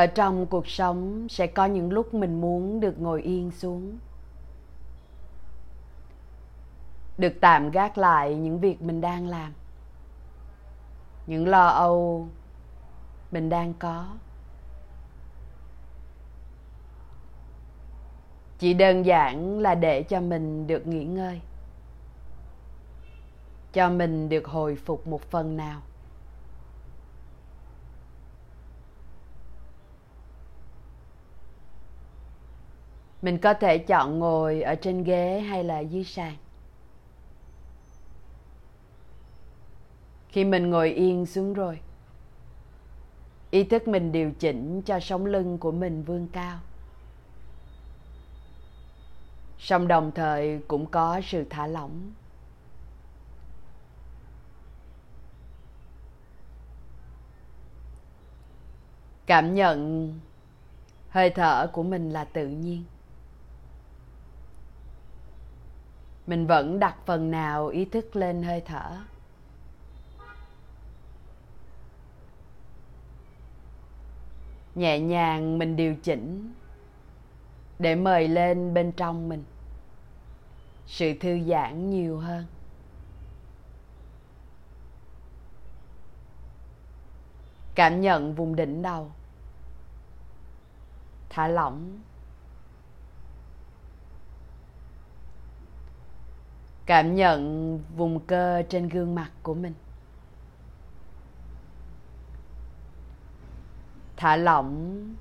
ở 0.00 0.06
trong 0.06 0.46
cuộc 0.46 0.68
sống 0.68 1.26
sẽ 1.28 1.46
có 1.46 1.66
những 1.66 1.92
lúc 1.92 2.14
mình 2.14 2.40
muốn 2.40 2.80
được 2.80 3.00
ngồi 3.00 3.22
yên 3.22 3.50
xuống. 3.50 3.98
Được 7.18 7.32
tạm 7.40 7.70
gác 7.70 7.98
lại 7.98 8.34
những 8.34 8.60
việc 8.60 8.82
mình 8.82 9.00
đang 9.00 9.26
làm. 9.26 9.52
Những 11.26 11.48
lo 11.48 11.66
âu 11.66 12.28
mình 13.30 13.48
đang 13.48 13.74
có. 13.74 14.06
Chỉ 18.58 18.74
đơn 18.74 19.06
giản 19.06 19.58
là 19.58 19.74
để 19.74 20.02
cho 20.02 20.20
mình 20.20 20.66
được 20.66 20.86
nghỉ 20.86 21.04
ngơi. 21.04 21.40
Cho 23.72 23.90
mình 23.90 24.28
được 24.28 24.46
hồi 24.46 24.76
phục 24.76 25.06
một 25.06 25.22
phần 25.22 25.56
nào. 25.56 25.80
Mình 33.22 33.38
có 33.38 33.54
thể 33.54 33.78
chọn 33.78 34.18
ngồi 34.18 34.62
ở 34.62 34.74
trên 34.74 35.04
ghế 35.04 35.40
hay 35.40 35.64
là 35.64 35.80
dưới 35.80 36.04
sàn. 36.04 36.36
Khi 40.28 40.44
mình 40.44 40.70
ngồi 40.70 40.90
yên 40.90 41.26
xuống 41.26 41.52
rồi, 41.52 41.80
ý 43.50 43.64
thức 43.64 43.88
mình 43.88 44.12
điều 44.12 44.32
chỉnh 44.38 44.82
cho 44.82 45.00
sống 45.00 45.26
lưng 45.26 45.58
của 45.58 45.72
mình 45.72 46.02
vươn 46.02 46.28
cao. 46.32 46.58
Song 49.58 49.88
đồng 49.88 50.12
thời 50.14 50.60
cũng 50.68 50.86
có 50.86 51.20
sự 51.24 51.44
thả 51.50 51.66
lỏng. 51.66 52.12
Cảm 59.26 59.54
nhận 59.54 60.20
hơi 61.08 61.30
thở 61.30 61.70
của 61.72 61.82
mình 61.82 62.10
là 62.10 62.24
tự 62.24 62.48
nhiên. 62.48 62.84
Mình 66.30 66.46
vẫn 66.46 66.80
đặt 66.80 66.96
phần 67.06 67.30
nào 67.30 67.66
ý 67.66 67.84
thức 67.84 68.16
lên 68.16 68.42
hơi 68.42 68.60
thở? 68.60 68.96
Nhẹ 74.74 75.00
nhàng 75.00 75.58
mình 75.58 75.76
điều 75.76 75.94
chỉnh 76.02 76.54
để 77.78 77.94
mời 77.94 78.28
lên 78.28 78.74
bên 78.74 78.92
trong 78.92 79.28
mình. 79.28 79.44
Sự 80.86 81.12
thư 81.20 81.40
giãn 81.48 81.90
nhiều 81.90 82.18
hơn. 82.18 82.46
Cảm 87.74 88.00
nhận 88.00 88.34
vùng 88.34 88.56
đỉnh 88.56 88.82
đầu. 88.82 89.12
Thả 91.30 91.48
lỏng. 91.48 92.00
Cảm 96.90 97.14
nhận 97.14 97.80
vùng 97.96 98.20
cơ 98.20 98.62
trên 98.68 98.88
gương 98.88 99.14
mặt 99.14 99.30
của 99.42 99.54
mình. 99.54 99.74
Thả 104.16 104.36
lỏng. 104.36 105.14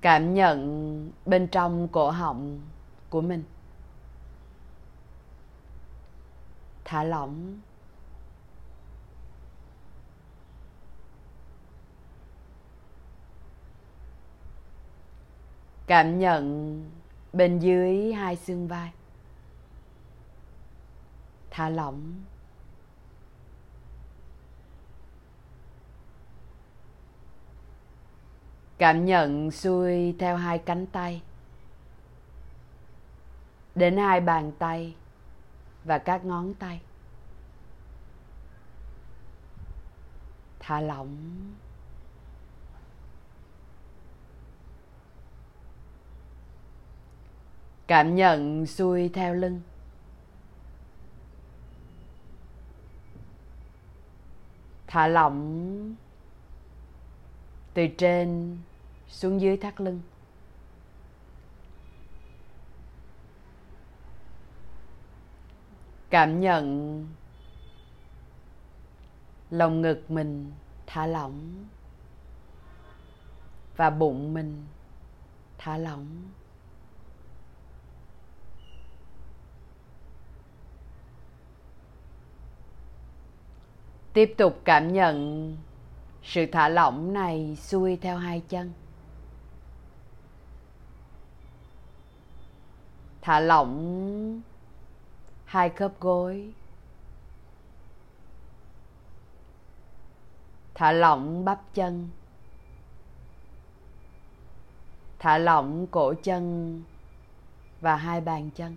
Cảm 0.00 0.34
nhận 0.34 1.12
bên 1.26 1.46
trong 1.46 1.88
cổ 1.88 2.10
họng 2.10 2.60
của 3.10 3.20
mình. 3.20 3.42
Thả 6.84 7.04
lỏng. 7.04 7.60
Cảm 15.90 16.18
nhận 16.18 16.90
bên 17.32 17.58
dưới 17.58 18.12
hai 18.12 18.36
xương 18.36 18.68
vai. 18.68 18.92
Thả 21.50 21.68
lỏng. 21.68 22.14
Cảm 28.78 29.04
nhận 29.04 29.50
xuôi 29.50 30.14
theo 30.18 30.36
hai 30.36 30.58
cánh 30.58 30.86
tay. 30.86 31.22
Đến 33.74 33.96
hai 33.96 34.20
bàn 34.20 34.52
tay 34.58 34.94
và 35.84 35.98
các 35.98 36.24
ngón 36.24 36.54
tay. 36.54 36.80
Thả 40.58 40.80
lỏng. 40.80 41.16
Cảm 47.90 48.14
nhận 48.14 48.66
xuôi 48.66 49.10
theo 49.14 49.34
lưng. 49.34 49.60
Thả 54.86 55.06
lỏng 55.06 55.94
từ 57.74 57.86
trên 57.98 58.58
xuống 59.08 59.40
dưới 59.40 59.56
thắt 59.56 59.80
lưng. 59.80 60.00
Cảm 66.10 66.40
nhận 66.40 67.06
lồng 69.50 69.80
ngực 69.80 70.10
mình 70.10 70.52
thả 70.86 71.06
lỏng 71.06 71.66
và 73.76 73.90
bụng 73.90 74.34
mình 74.34 74.66
thả 75.58 75.78
lỏng. 75.78 76.06
Tiếp 84.12 84.34
tục 84.38 84.60
cảm 84.64 84.92
nhận 84.92 85.56
sự 86.22 86.46
thả 86.52 86.68
lỏng 86.68 87.12
này 87.12 87.56
xuôi 87.56 87.98
theo 88.02 88.16
hai 88.16 88.42
chân. 88.48 88.72
Thả 93.22 93.40
lỏng 93.40 94.40
hai 95.44 95.68
khớp 95.68 96.00
gối. 96.00 96.52
Thả 100.74 100.92
lỏng 100.92 101.44
bắp 101.44 101.60
chân. 101.74 102.08
Thả 105.18 105.38
lỏng 105.38 105.86
cổ 105.86 106.14
chân 106.22 106.82
và 107.80 107.96
hai 107.96 108.20
bàn 108.20 108.50
chân. 108.50 108.76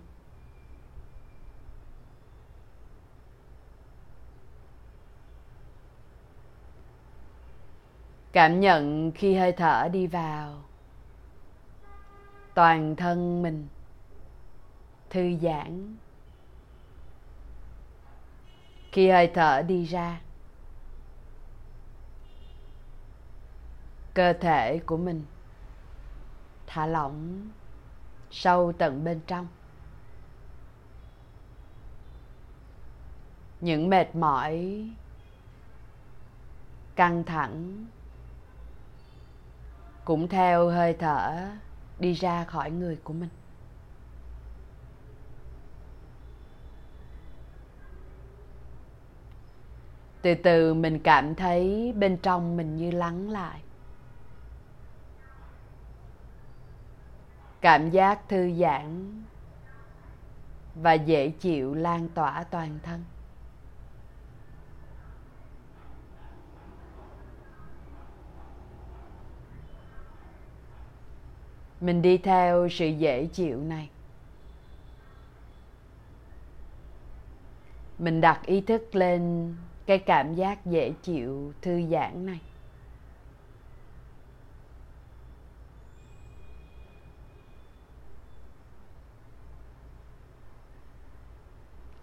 Cảm 8.34 8.60
nhận 8.60 9.12
khi 9.14 9.34
hơi 9.34 9.52
thở 9.52 9.88
đi 9.92 10.06
vào. 10.06 10.62
Toàn 12.54 12.96
thân 12.96 13.42
mình. 13.42 13.68
Thư 15.10 15.36
giãn. 15.42 15.96
Khi 18.92 19.10
hơi 19.10 19.30
thở 19.34 19.62
đi 19.62 19.84
ra. 19.84 20.20
Cơ 24.14 24.32
thể 24.32 24.78
của 24.86 24.96
mình 24.96 25.24
thả 26.66 26.86
lỏng 26.86 27.48
sâu 28.30 28.72
tận 28.78 29.04
bên 29.04 29.20
trong. 29.26 29.46
Những 33.60 33.90
mệt 33.90 34.14
mỏi 34.14 34.84
căng 36.96 37.24
thẳng 37.24 37.86
cũng 40.04 40.28
theo 40.28 40.68
hơi 40.68 40.96
thở 40.98 41.48
đi 41.98 42.12
ra 42.12 42.44
khỏi 42.44 42.70
người 42.70 42.96
của 43.04 43.12
mình. 43.12 43.28
Từ 50.22 50.34
từ 50.34 50.74
mình 50.74 50.98
cảm 50.98 51.34
thấy 51.34 51.92
bên 51.96 52.16
trong 52.16 52.56
mình 52.56 52.76
như 52.76 52.90
lắng 52.90 53.30
lại. 53.30 53.60
Cảm 57.60 57.90
giác 57.90 58.28
thư 58.28 58.52
giãn 58.60 59.22
và 60.74 60.92
dễ 60.92 61.28
chịu 61.28 61.74
lan 61.74 62.08
tỏa 62.08 62.44
toàn 62.50 62.78
thân. 62.82 63.04
Mình 71.80 72.02
đi 72.02 72.18
theo 72.18 72.68
sự 72.68 72.86
dễ 72.86 73.26
chịu 73.26 73.60
này. 73.60 73.88
Mình 77.98 78.20
đặt 78.20 78.46
ý 78.46 78.60
thức 78.60 78.94
lên 78.94 79.54
cái 79.86 79.98
cảm 79.98 80.34
giác 80.34 80.66
dễ 80.66 80.92
chịu 81.02 81.52
thư 81.62 81.82
giãn 81.90 82.26
này. 82.26 82.40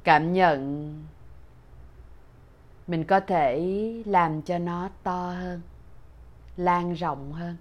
Cảm 0.03 0.33
nhận 0.33 0.94
mình 2.88 3.03
có 3.03 3.19
thể 3.19 3.59
làm 4.06 4.41
cho 4.41 4.57
nó 4.57 4.89
to 5.03 5.31
hơn, 5.31 5.62
lan 6.57 6.94
rộng 6.94 7.33
hơn. 7.33 7.57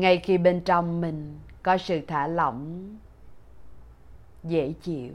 Ngay 0.00 0.18
khi 0.18 0.38
bên 0.38 0.60
trong 0.60 1.00
mình 1.00 1.38
có 1.62 1.78
sự 1.78 2.00
thả 2.06 2.26
lỏng, 2.26 2.96
dễ 4.44 4.72
chịu. 4.82 5.12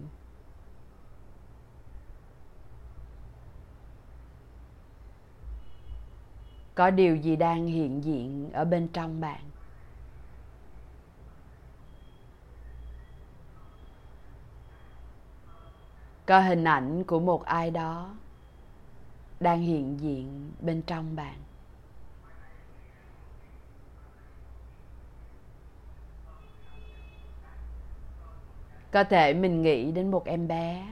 Có 6.76 6.90
điều 6.90 7.16
gì 7.16 7.36
đang 7.36 7.66
hiện 7.66 8.04
diện 8.04 8.50
ở 8.54 8.66
bên 8.66 8.88
trong 8.88 9.22
bạn? 9.22 9.42
Có 16.26 16.40
hình 16.40 16.64
ảnh 16.64 17.04
của 17.04 17.20
một 17.20 17.46
ai 17.46 17.72
đó 17.72 18.16
đang 19.40 19.62
hiện 19.62 20.00
diện 20.00 20.52
bên 20.62 20.82
trong 20.82 21.16
bạn. 21.16 21.36
Có 28.92 29.04
thể 29.04 29.34
mình 29.34 29.62
nghĩ 29.62 29.92
đến 29.92 30.12
một 30.12 30.26
em 30.26 30.48
bé, 30.48 30.88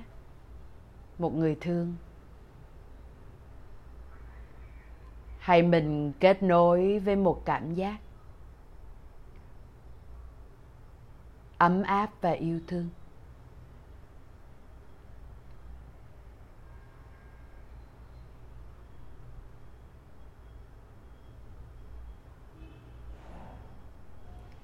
một 1.17 1.33
người 1.35 1.57
thương. 1.61 1.95
Hay 5.39 5.63
mình 5.63 6.13
kết 6.19 6.43
nối 6.43 6.99
với 6.99 7.15
một 7.15 7.41
cảm 7.45 7.73
giác 7.73 7.97
ấm 11.57 11.83
áp 11.83 12.09
và 12.21 12.31
yêu 12.31 12.59
thương. 12.67 12.89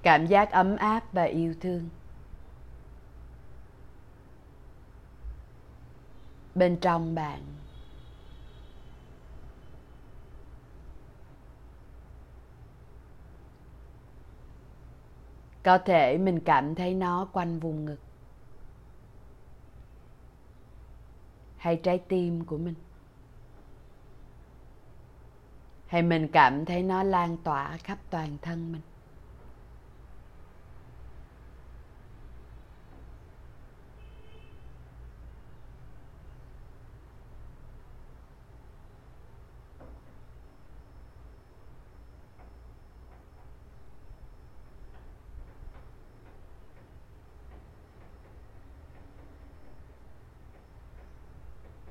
Cảm 0.02 0.26
giác 0.26 0.50
ấm 0.50 0.76
áp 0.76 1.12
và 1.12 1.22
yêu 1.22 1.54
thương. 1.60 1.88
Bên 6.56 6.76
trong 6.80 7.14
bạn. 7.14 7.42
Có 15.62 15.78
thể 15.78 16.18
mình 16.18 16.40
cảm 16.40 16.74
thấy 16.74 16.94
nó 16.94 17.28
quanh 17.32 17.58
vùng 17.58 17.84
ngực. 17.84 18.00
Hay 21.56 21.76
trái 21.76 21.98
tim 22.08 22.44
của 22.44 22.58
mình. 22.58 22.74
Hay 25.86 26.02
mình 26.02 26.28
cảm 26.32 26.64
thấy 26.64 26.82
nó 26.82 27.02
lan 27.02 27.36
tỏa 27.44 27.76
khắp 27.76 27.98
toàn 28.10 28.38
thân 28.42 28.72
mình. 28.72 28.82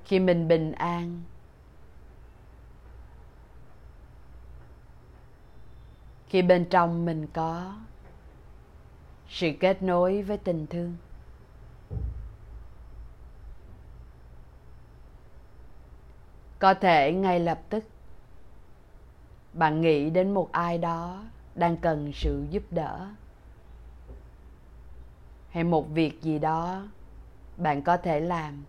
Khi 0.06 0.20
mình 0.20 0.48
bình 0.48 0.72
an. 0.72 1.22
Khi 6.30 6.42
bên 6.42 6.66
trong 6.70 7.06
mình 7.06 7.28
có 7.34 7.76
sự 9.30 9.52
kết 9.60 9.84
nối 9.84 10.22
với 10.22 10.38
tình 10.38 10.68
thương. 10.68 10.96
Có 16.60 16.74
thể 16.74 17.12
ngay 17.12 17.40
lập 17.40 17.60
tức, 17.70 17.84
bạn 19.54 19.82
nghĩ 19.82 20.10
đến 20.10 20.34
một 20.34 20.52
ai 20.52 20.78
đó 20.78 21.24
đang 21.56 21.78
cần 21.78 22.12
sự 22.14 22.46
giúp 22.50 22.64
đỡ. 22.72 23.08
Hay 25.50 25.64
một 25.64 25.90
việc 25.90 26.22
gì 26.22 26.40
đó 26.40 26.88
bạn 27.58 27.82
có 27.82 27.98
thể 27.98 28.20
làm 28.20 28.64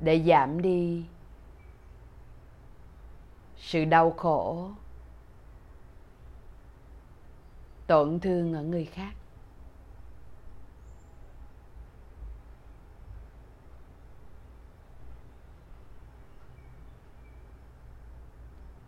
để 0.00 0.22
giảm 0.26 0.62
đi 0.62 1.04
sự 3.56 3.84
đau 3.84 4.10
khổ, 4.10 4.70
tổn 7.86 8.20
thương 8.20 8.54
ở 8.54 8.62
người 8.62 8.84
khác. 8.84 9.12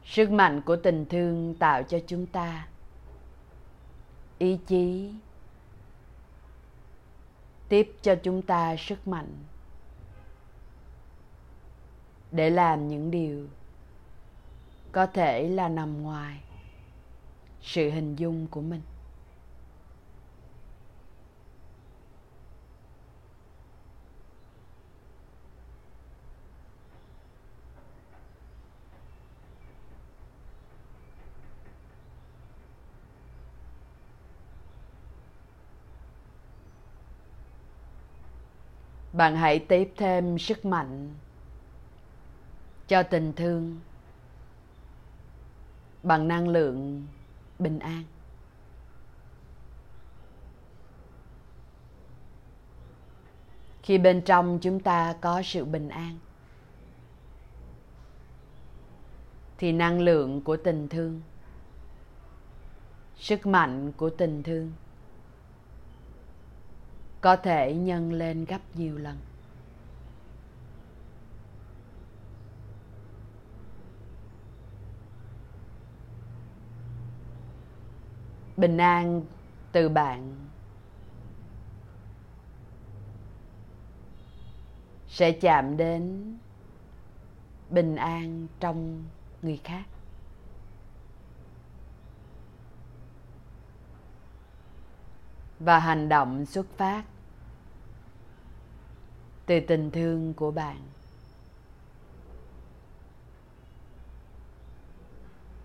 Sức 0.04 0.30
mạnh 0.30 0.62
của 0.62 0.76
tình 0.76 1.06
thương 1.10 1.54
tạo 1.54 1.82
cho 1.82 1.98
chúng 2.06 2.26
ta 2.26 2.68
ý 4.38 4.58
chí 4.66 5.14
tiếp 7.68 7.96
cho 8.02 8.14
chúng 8.22 8.42
ta 8.42 8.76
sức 8.76 9.08
mạnh 9.08 9.36
để 12.32 12.50
làm 12.50 12.88
những 12.88 13.10
điều 13.10 13.46
có 14.92 15.06
thể 15.06 15.48
là 15.48 15.68
nằm 15.68 16.02
ngoài 16.02 16.40
sự 17.62 17.90
hình 17.90 18.16
dung 18.16 18.46
của 18.46 18.60
mình. 18.60 18.80
Bạn 39.12 39.36
hãy 39.36 39.58
tiếp 39.58 39.92
thêm 39.96 40.38
sức 40.38 40.64
mạnh 40.64 41.14
cho 42.90 43.02
tình 43.02 43.32
thương 43.32 43.80
bằng 46.02 46.28
năng 46.28 46.48
lượng 46.48 47.06
bình 47.58 47.78
an. 47.78 48.04
Khi 53.82 53.98
bên 53.98 54.22
trong 54.22 54.58
chúng 54.62 54.80
ta 54.80 55.14
có 55.20 55.42
sự 55.44 55.64
bình 55.64 55.88
an, 55.88 56.18
thì 59.58 59.72
năng 59.72 60.00
lượng 60.00 60.42
của 60.42 60.56
tình 60.56 60.88
thương, 60.88 61.20
sức 63.16 63.46
mạnh 63.46 63.92
của 63.96 64.10
tình 64.10 64.42
thương 64.42 64.72
có 67.20 67.36
thể 67.36 67.74
nhân 67.74 68.12
lên 68.12 68.44
gấp 68.44 68.60
nhiều 68.74 68.98
lần. 68.98 69.16
Bình 78.60 78.76
an 78.76 79.22
từ 79.72 79.88
bạn. 79.88 80.36
Sẽ 85.08 85.32
chạm 85.32 85.76
đến 85.76 86.36
bình 87.70 87.96
an 87.96 88.46
trong 88.60 89.04
người 89.42 89.60
khác. 89.64 89.84
Và 95.58 95.78
hành 95.78 96.08
động 96.08 96.46
xuất 96.46 96.66
phát 96.76 97.04
từ 99.46 99.60
tình 99.60 99.90
thương 99.90 100.34
của 100.34 100.50
bạn. 100.50 100.76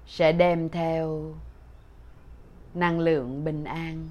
Sẽ 0.07 0.31
đem 0.31 0.69
theo 0.69 1.35
năng 2.75 2.99
lượng 2.99 3.43
bình 3.43 3.63
an, 3.63 4.09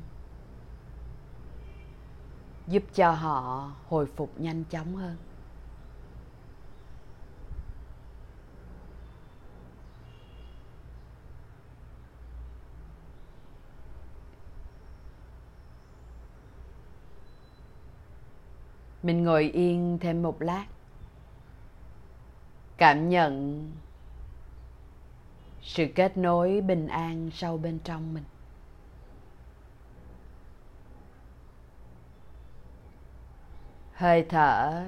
giúp 2.67 2.83
cho 2.95 3.11
họ 3.11 3.73
hồi 3.89 4.07
phục 4.07 4.41
nhanh 4.41 4.65
chóng 4.71 4.97
hơn. 4.97 5.17
Mình 19.03 19.25
ngồi 19.25 19.51
yên 19.51 19.99
thêm 20.01 20.23
một 20.23 20.43
lát, 20.43 20.67
cảm 22.77 23.09
nhận 23.09 23.65
sự 25.63 25.87
kết 25.95 26.17
nối 26.17 26.61
bình 26.61 26.87
an 26.87 27.31
sâu 27.35 27.59
bên 27.59 27.79
trong 27.85 28.15
mình. 28.15 28.25
Hơi 33.95 34.27
thở. 34.29 34.85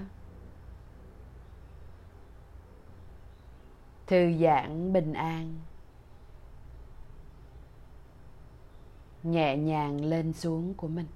Thư 4.07 4.33
giãn 4.41 4.93
bình 4.93 5.13
an. 5.13 5.61
Nhẹ 9.23 9.57
nhàng 9.57 10.05
lên 10.05 10.33
xuống 10.33 10.75
của 10.75 10.89
mình. 10.89 11.07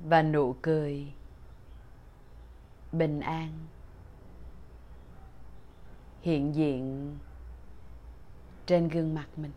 Và 0.00 0.22
nụ 0.22 0.54
cười 0.62 1.12
bình 2.92 3.20
an. 3.20 3.52
Hiện 6.22 6.54
diện 6.54 7.18
trên 8.70 8.88
gương 8.88 9.14
mặt 9.14 9.26
mình. 9.36 9.50